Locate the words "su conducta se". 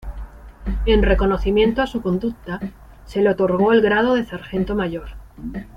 1.85-3.21